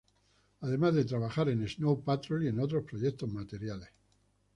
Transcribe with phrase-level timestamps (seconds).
[0.61, 3.89] Además de trabajar en Snow Patrol y en otros proyectos materiales.